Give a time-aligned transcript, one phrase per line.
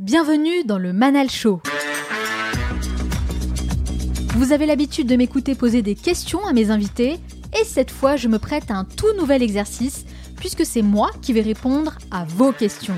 [0.00, 1.60] Bienvenue dans le Manal Show.
[4.36, 7.18] Vous avez l'habitude de m'écouter poser des questions à mes invités
[7.60, 10.04] et cette fois je me prête à un tout nouvel exercice
[10.36, 12.94] puisque c'est moi qui vais répondre à vos questions.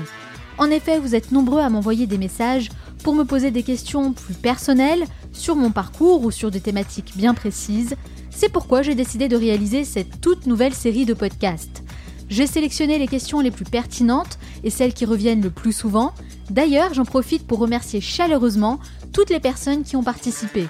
[0.59, 2.69] En effet, vous êtes nombreux à m'envoyer des messages
[3.03, 7.33] pour me poser des questions plus personnelles sur mon parcours ou sur des thématiques bien
[7.33, 7.95] précises.
[8.29, 11.81] C'est pourquoi j'ai décidé de réaliser cette toute nouvelle série de podcasts.
[12.29, 16.13] J'ai sélectionné les questions les plus pertinentes et celles qui reviennent le plus souvent
[16.51, 18.79] D'ailleurs, j'en profite pour remercier chaleureusement
[19.13, 20.67] toutes les personnes qui ont participé.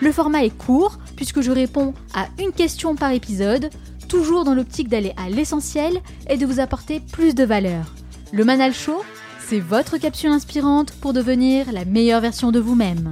[0.00, 3.70] Le format est court puisque je réponds à une question par épisode,
[4.08, 7.94] toujours dans l'optique d'aller à l'essentiel et de vous apporter plus de valeur.
[8.32, 9.02] Le Manal Show,
[9.48, 13.10] c'est votre capsule inspirante pour devenir la meilleure version de vous-même.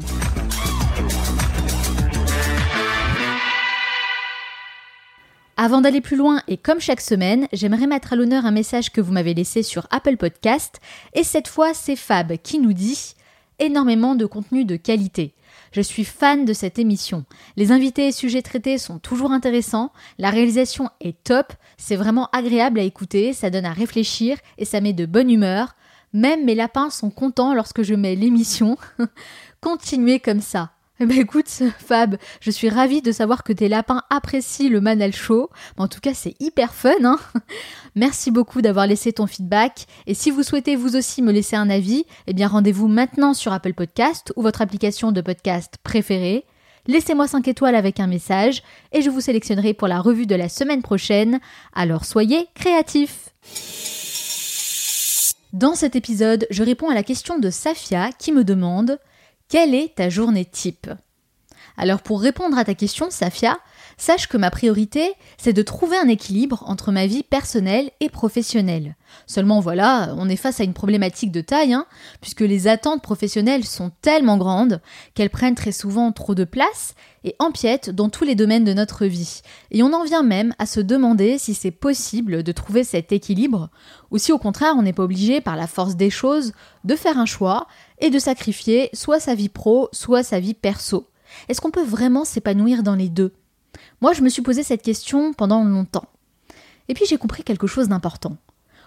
[5.65, 9.01] Avant d'aller plus loin et comme chaque semaine, j'aimerais mettre à l'honneur un message que
[9.01, 10.81] vous m'avez laissé sur Apple Podcast
[11.15, 13.15] et cette fois c'est Fab qui nous dit
[13.61, 15.35] énormément de contenu de qualité.
[15.71, 17.25] Je suis fan de cette émission.
[17.57, 22.81] Les invités et sujets traités sont toujours intéressants, la réalisation est top, c'est vraiment agréable
[22.81, 25.77] à écouter, ça donne à réfléchir et ça met de bonne humeur.
[26.13, 28.79] Même mes lapins sont contents lorsque je mets l'émission.
[29.61, 30.73] Continuez comme ça.
[31.03, 35.13] Eh ben écoute, Fab, je suis ravie de savoir que tes lapins apprécient le Manal
[35.13, 35.51] Show.
[35.77, 36.93] En tout cas, c'est hyper fun.
[37.03, 37.19] Hein
[37.97, 39.87] Merci beaucoup d'avoir laissé ton feedback.
[40.07, 43.53] Et si vous souhaitez vous aussi me laisser un avis, eh bien rendez-vous maintenant sur
[43.53, 46.45] Apple Podcast ou votre application de podcast préférée.
[46.87, 50.49] Laissez-moi 5 étoiles avec un message et je vous sélectionnerai pour la revue de la
[50.49, 51.41] semaine prochaine.
[51.75, 53.31] Alors soyez créatifs.
[55.53, 59.01] Dans cet épisode, je réponds à la question de Safia qui me demande
[59.53, 60.89] quelle est ta journée type?
[61.77, 63.59] Alors pour répondre à ta question, Safia,
[63.97, 68.97] sache que ma priorité, c'est de trouver un équilibre entre ma vie personnelle et professionnelle.
[69.27, 71.87] Seulement voilà, on est face à une problématique de taille, hein,
[72.21, 74.81] puisque les attentes professionnelles sont tellement grandes
[75.15, 79.07] qu'elles prennent très souvent trop de place et empiètent dans tous les domaines de notre
[79.07, 79.43] vie.
[79.71, 83.71] Et on en vient même à se demander si c'est possible de trouver cet équilibre,
[84.11, 86.53] ou si au contraire on n'est pas obligé par la force des choses
[86.85, 87.67] de faire un choix
[87.99, 91.09] et de sacrifier soit sa vie pro, soit sa vie perso.
[91.49, 93.33] Est-ce qu'on peut vraiment s'épanouir dans les deux?
[94.01, 96.09] Moi, je me suis posé cette question pendant longtemps.
[96.89, 98.37] Et puis j'ai compris quelque chose d'important.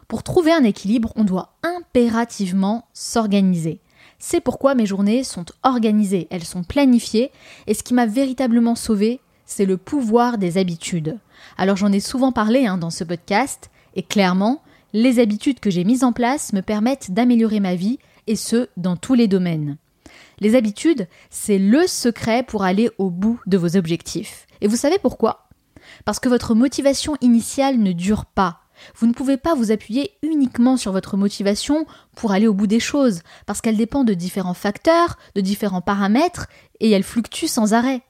[0.07, 3.79] Pour trouver un équilibre, on doit impérativement s'organiser.
[4.19, 7.31] C'est pourquoi mes journées sont organisées, elles sont planifiées,
[7.67, 11.17] et ce qui m'a véritablement sauvé, c'est le pouvoir des habitudes.
[11.57, 14.61] Alors j'en ai souvent parlé hein, dans ce podcast, et clairement,
[14.93, 18.95] les habitudes que j'ai mises en place me permettent d'améliorer ma vie et ce, dans
[18.95, 19.77] tous les domaines.
[20.39, 24.47] Les habitudes, c'est le secret pour aller au bout de vos objectifs.
[24.61, 25.49] Et vous savez pourquoi?
[26.03, 28.61] Parce que votre motivation initiale ne dure pas.
[28.97, 31.85] Vous ne pouvez pas vous appuyer uniquement sur votre motivation
[32.15, 36.47] pour aller au bout des choses, parce qu'elle dépend de différents facteurs, de différents paramètres,
[36.79, 38.01] et elle fluctue sans arrêt.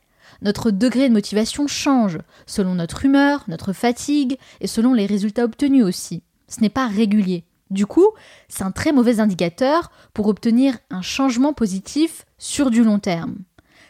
[0.42, 5.84] Notre degré de motivation change, selon notre humeur, notre fatigue, et selon les résultats obtenus
[5.84, 6.24] aussi.
[6.48, 7.46] Ce n'est pas régulier.
[7.70, 8.08] Du coup,
[8.48, 13.38] c'est un très mauvais indicateur pour obtenir un changement positif sur du long terme.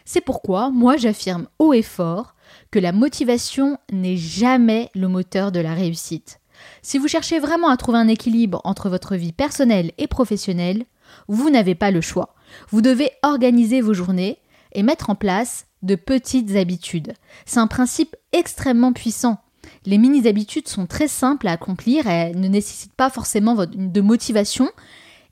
[0.04, 2.34] C'est pourquoi moi j'affirme haut et fort
[2.70, 6.40] que la motivation n'est jamais le moteur de la réussite.
[6.80, 10.84] Si vous cherchez vraiment à trouver un équilibre entre votre vie personnelle et professionnelle,
[11.28, 12.34] vous n'avez pas le choix.
[12.70, 14.38] Vous devez organiser vos journées
[14.72, 17.14] et mettre en place de petites habitudes.
[17.44, 19.38] C'est un principe extrêmement puissant
[19.86, 24.70] les mini-habitudes sont très simples à accomplir, elles ne nécessitent pas forcément de motivation,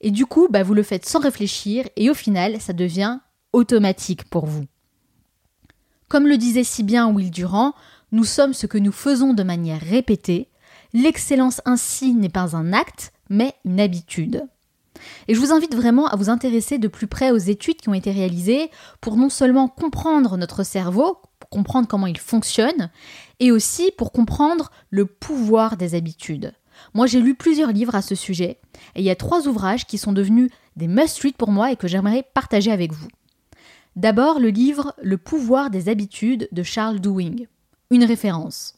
[0.01, 3.19] et du coup, bah, vous le faites sans réfléchir, et au final, ça devient
[3.53, 4.67] automatique pour vous.
[6.09, 7.75] Comme le disait si bien Will Durand,
[8.13, 10.49] nous sommes ce que nous faisons de manière répétée.
[10.93, 14.47] L'excellence ainsi n'est pas un acte, mais une habitude.
[15.29, 17.95] Et je vous invite vraiment à vous intéresser de plus près aux études qui ont
[17.95, 21.19] été réalisées pour non seulement comprendre notre cerveau,
[21.51, 22.91] comprendre comment il fonctionne,
[23.41, 26.53] et aussi pour comprendre le pouvoir des habitudes.
[26.93, 28.59] Moi, j'ai lu plusieurs livres à ce sujet,
[28.95, 31.89] et il y a trois ouvrages qui sont devenus des must-read pour moi et que
[31.89, 33.09] j'aimerais partager avec vous.
[33.97, 37.47] D'abord, le livre Le pouvoir des habitudes de Charles Dewing,
[37.91, 38.75] une référence.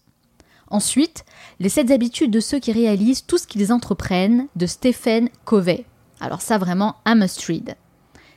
[0.69, 1.25] Ensuite,
[1.59, 5.87] Les sept habitudes de ceux qui réalisent tout ce qu'ils entreprennent de Stephen Covey.
[6.21, 7.77] Alors ça vraiment un must-read.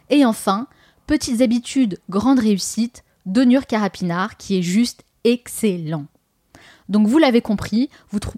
[0.09, 0.67] Et enfin,
[1.09, 6.05] Petites habitudes, grande réussite d'Onur Carapinard qui est juste excellent.
[6.87, 7.89] Donc vous l'avez compris,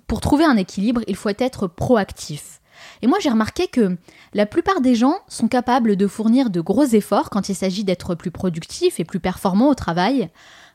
[0.08, 2.62] pour trouver un équilibre, il faut être proactif.
[3.02, 3.98] Et moi j'ai remarqué que
[4.34, 8.16] la plupart des gens sont capables de fournir de gros efforts quand il s'agit d'être
[8.16, 10.30] plus productif et plus performant au travail,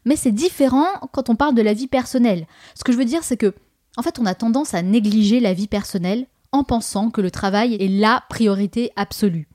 [0.05, 2.47] mais c'est différent quand on parle de la vie personnelle.
[2.75, 3.55] Ce que je veux dire c'est que
[3.97, 7.75] en fait on a tendance à négliger la vie personnelle en pensant que le travail
[7.75, 9.49] est la priorité absolue.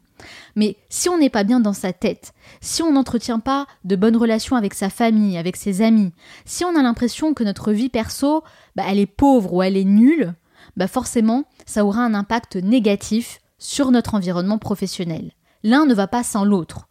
[0.56, 4.18] Mais si on n'est pas bien dans sa tête, si on n'entretient pas de bonnes
[4.18, 6.12] relations avec sa famille, avec ses amis,
[6.46, 8.44] si on a l'impression que notre vie perso,
[8.76, 10.36] bah, elle est pauvre ou elle est nulle,
[10.78, 15.32] bah forcément, ça aura un impact négatif sur notre environnement professionnel.
[15.64, 16.88] L'un ne va pas sans l'autre.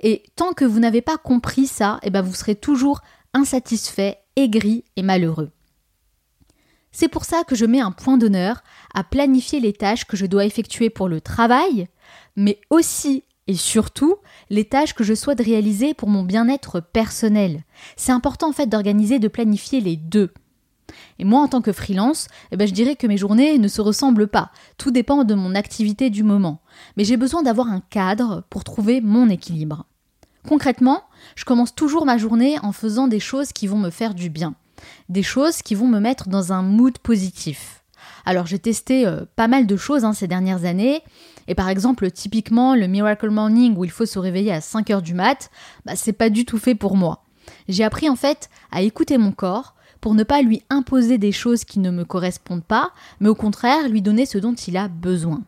[0.00, 3.00] Et tant que vous n'avez pas compris ça, eh ben vous serez toujours
[3.34, 5.50] insatisfait, aigri et malheureux.
[6.92, 8.62] C'est pour ça que je mets un point d'honneur
[8.94, 11.88] à planifier les tâches que je dois effectuer pour le travail,
[12.36, 14.16] mais aussi et surtout
[14.50, 17.64] les tâches que je souhaite réaliser pour mon bien-être personnel.
[17.96, 20.32] C'est important en fait d'organiser, de planifier les deux.
[21.18, 23.80] Et moi, en tant que freelance, eh ben, je dirais que mes journées ne se
[23.80, 24.50] ressemblent pas.
[24.76, 26.62] Tout dépend de mon activité du moment.
[26.96, 29.86] Mais j'ai besoin d'avoir un cadre pour trouver mon équilibre.
[30.46, 31.02] Concrètement,
[31.34, 34.54] je commence toujours ma journée en faisant des choses qui vont me faire du bien.
[35.08, 37.82] Des choses qui vont me mettre dans un mood positif.
[38.24, 41.02] Alors j'ai testé euh, pas mal de choses hein, ces dernières années.
[41.46, 45.02] Et par exemple, typiquement, le Miracle Morning où il faut se réveiller à 5 heures
[45.02, 45.50] du mat,
[45.86, 47.24] bah, c'est pas du tout fait pour moi.
[47.68, 51.64] J'ai appris en fait à écouter mon corps, pour ne pas lui imposer des choses
[51.64, 55.42] qui ne me correspondent pas, mais au contraire lui donner ce dont il a besoin.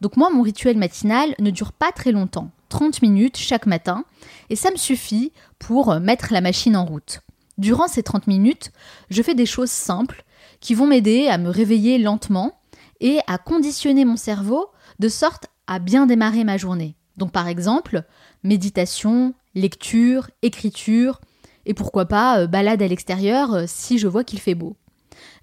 [0.00, 4.04] Donc moi, mon rituel matinal ne dure pas très longtemps, 30 minutes chaque matin,
[4.50, 7.20] et ça me suffit pour mettre la machine en route.
[7.58, 8.72] Durant ces 30 minutes,
[9.10, 10.24] je fais des choses simples
[10.60, 12.58] qui vont m'aider à me réveiller lentement
[13.00, 14.68] et à conditionner mon cerveau
[14.98, 16.96] de sorte à bien démarrer ma journée.
[17.16, 18.04] Donc par exemple,
[18.42, 21.20] méditation, lecture, écriture,
[21.66, 24.76] et pourquoi pas euh, balade à l'extérieur euh, si je vois qu'il fait beau.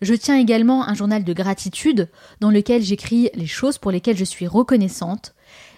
[0.02, 2.10] Je tiens également un journal de gratitude
[2.40, 5.34] dans lequel j'écris les choses pour lesquelles je suis reconnaissante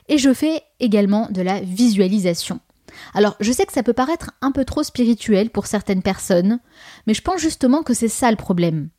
[0.09, 2.59] et je fais également de la visualisation.
[3.13, 6.59] Alors, je sais que ça peut paraître un peu trop spirituel pour certaines personnes,
[7.07, 8.89] mais je pense justement que c'est ça le problème.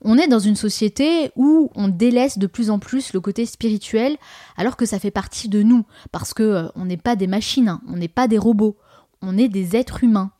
[0.00, 4.16] On est dans une société où on délaisse de plus en plus le côté spirituel
[4.56, 7.68] alors que ça fait partie de nous parce que euh, on n'est pas des machines,
[7.68, 8.76] hein, on n'est pas des robots,
[9.22, 10.30] on est des êtres humains.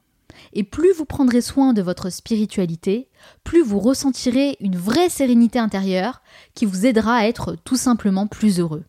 [0.52, 3.08] Et plus vous prendrez soin de votre spiritualité,
[3.42, 6.22] plus vous ressentirez une vraie sérénité intérieure
[6.54, 8.84] qui vous aidera à être tout simplement plus heureux.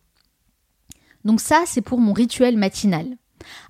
[1.24, 3.16] Donc ça, c'est pour mon rituel matinal.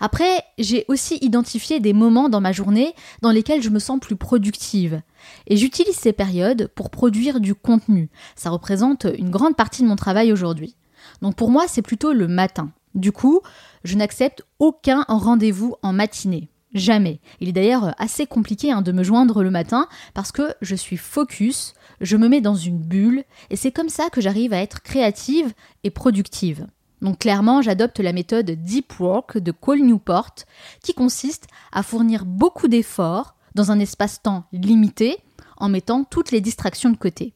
[0.00, 4.16] Après, j'ai aussi identifié des moments dans ma journée dans lesquels je me sens plus
[4.16, 5.02] productive.
[5.46, 8.10] Et j'utilise ces périodes pour produire du contenu.
[8.36, 10.76] Ça représente une grande partie de mon travail aujourd'hui.
[11.22, 12.70] Donc pour moi, c'est plutôt le matin.
[12.94, 13.40] Du coup,
[13.84, 16.48] je n'accepte aucun rendez-vous en matinée.
[16.74, 17.20] Jamais.
[17.40, 20.96] Il est d'ailleurs assez compliqué hein, de me joindre le matin parce que je suis
[20.96, 24.82] focus, je me mets dans une bulle et c'est comme ça que j'arrive à être
[24.82, 25.52] créative
[25.82, 26.66] et productive.
[27.02, 30.34] Donc clairement, j'adopte la méthode Deep Work de Cole Newport
[30.82, 35.18] qui consiste à fournir beaucoup d'efforts dans un espace-temps limité
[35.56, 37.32] en mettant toutes les distractions de côté.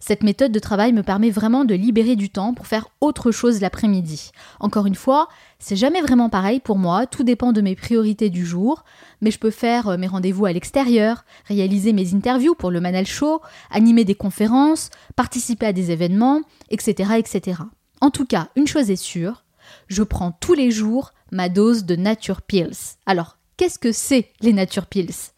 [0.00, 3.60] Cette méthode de travail me permet vraiment de libérer du temps pour faire autre chose
[3.60, 4.30] l'après-midi.
[4.60, 5.28] Encore une fois,
[5.58, 8.84] c'est jamais vraiment pareil pour moi, tout dépend de mes priorités du jour,
[9.20, 13.06] mais je peux faire euh, mes rendez-vous à l'extérieur, réaliser mes interviews pour le Manal
[13.06, 13.40] Show,
[13.70, 16.40] animer des conférences, participer à des événements,
[16.70, 17.62] etc., etc.
[18.00, 19.44] En tout cas, une chose est sûre,
[19.88, 22.96] je prends tous les jours ma dose de Nature Pills.
[23.06, 25.32] Alors, qu'est-ce que c'est les Nature Pills?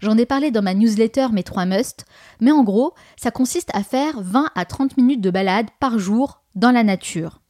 [0.00, 2.06] J'en ai parlé dans ma newsletter Mes 3 Must,
[2.40, 6.42] mais en gros, ça consiste à faire 20 à 30 minutes de balade par jour
[6.54, 7.40] dans la nature.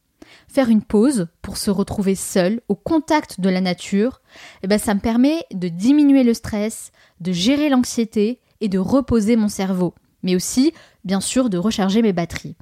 [0.49, 4.21] Faire une pause pour se retrouver seul, au contact de la nature,
[4.63, 9.37] eh ben ça me permet de diminuer le stress, de gérer l'anxiété et de reposer
[9.37, 10.73] mon cerveau, mais aussi,
[11.05, 12.57] bien sûr, de recharger mes batteries.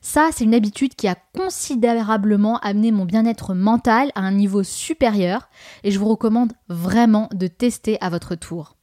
[0.00, 5.48] Ça, c'est une habitude qui a considérablement amené mon bien-être mental à un niveau supérieur
[5.84, 8.76] et je vous recommande vraiment de tester à votre tour.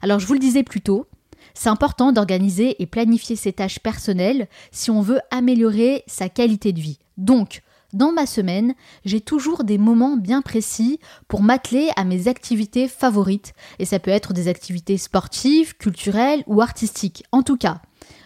[0.00, 1.06] Alors je vous le disais plus tôt,
[1.54, 6.80] c'est important d'organiser et planifier ses tâches personnelles si on veut améliorer sa qualité de
[6.80, 6.98] vie.
[7.16, 7.62] Donc,
[7.92, 8.74] dans ma semaine,
[9.04, 10.98] j'ai toujours des moments bien précis
[11.28, 16.62] pour m'atteler à mes activités favorites, et ça peut être des activités sportives, culturelles ou
[16.62, 17.24] artistiques.
[17.32, 17.82] En tout cas,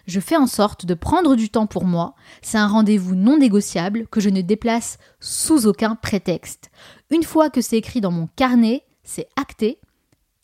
[0.07, 4.07] je fais en sorte de prendre du temps pour moi, c'est un rendez-vous non négociable
[4.09, 6.71] que je ne déplace sous aucun prétexte.
[7.11, 9.79] Une fois que c'est écrit dans mon carnet, c'est acté,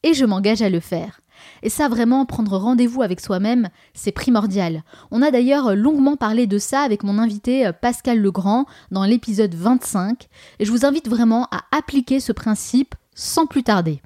[0.02, 1.20] et je m'engage à le faire.
[1.62, 4.84] Et ça, vraiment, prendre rendez-vous avec soi-même, c'est primordial.
[5.10, 9.54] On a d'ailleurs longuement parlé de ça avec mon invité euh, Pascal Legrand dans l'épisode
[9.54, 10.28] 25,
[10.58, 14.02] et je vous invite vraiment à appliquer ce principe sans plus tarder.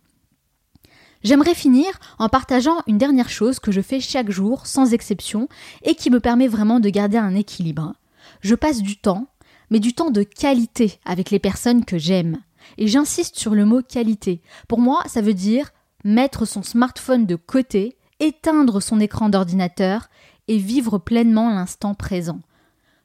[1.27, 1.91] J'aimerais finir
[2.21, 5.49] en partageant une dernière chose que je fais chaque jour, sans exception,
[5.83, 7.95] et qui me permet vraiment de garder un équilibre.
[8.43, 9.27] Je passe du temps,
[9.69, 12.39] mais du temps de qualité avec les personnes que j'aime.
[12.79, 14.41] Et j'insiste sur le mot qualité.
[14.69, 15.73] Pour moi, ça veut dire
[16.05, 20.09] mettre son smartphone de côté, éteindre son écran d'ordinateur
[20.47, 22.39] et vivre pleinement l'instant présent.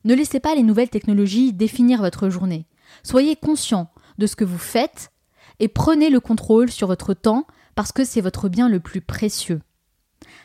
[0.03, 2.67] Ne laissez pas les nouvelles technologies définir votre journée.
[3.01, 5.11] Soyez conscient de ce que vous faites
[5.59, 7.47] et prenez le contrôle sur votre temps
[7.81, 9.59] parce que c'est votre bien le plus précieux.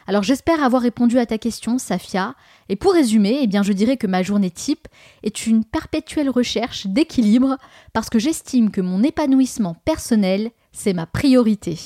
[0.06, 2.34] Alors j'espère avoir répondu à ta question, Safia.
[2.70, 4.88] Et pour résumer, eh bien je dirais que ma journée type
[5.22, 7.58] est une perpétuelle recherche d'équilibre
[7.92, 11.78] parce que j'estime que mon épanouissement personnel, c'est ma priorité.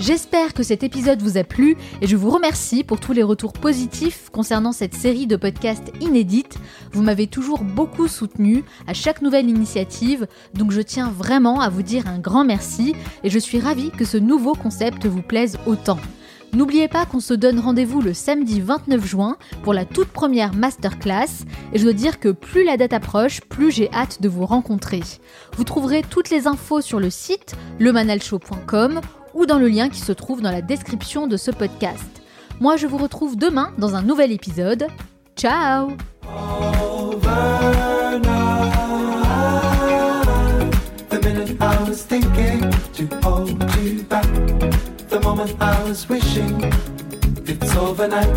[0.00, 3.52] J'espère que cet épisode vous a plu et je vous remercie pour tous les retours
[3.52, 6.58] positifs concernant cette série de podcasts inédites.
[6.92, 11.82] Vous m'avez toujours beaucoup soutenu à chaque nouvelle initiative, donc je tiens vraiment à vous
[11.82, 15.98] dire un grand merci et je suis ravie que ce nouveau concept vous plaise autant.
[16.52, 21.44] N'oubliez pas qu'on se donne rendez-vous le samedi 29 juin pour la toute première masterclass
[21.72, 25.02] et je dois dire que plus la date approche, plus j'ai hâte de vous rencontrer.
[25.56, 29.00] Vous trouverez toutes les infos sur le site lemanalshow.com
[29.34, 32.22] ou dans le lien qui se trouve dans la description de ce podcast.
[32.60, 34.86] Moi, je vous retrouve demain dans un nouvel épisode.
[35.36, 35.90] Ciao
[47.46, 48.32] it's overnight.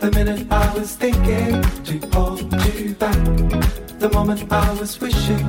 [0.00, 3.14] The minute I was thinking to hold you back.
[3.98, 5.48] The moment I was wishing